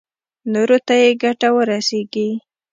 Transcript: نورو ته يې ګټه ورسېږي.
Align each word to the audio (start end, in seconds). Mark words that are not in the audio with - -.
نورو 0.53 0.77
ته 0.87 0.93
يې 1.01 1.09
ګټه 1.23 1.49
ورسېږي. 1.55 2.29